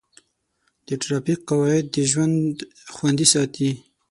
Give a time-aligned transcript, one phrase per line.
[0.87, 2.37] د ټرافیک قواعد د ژوند
[2.93, 3.69] خوندي ساتي.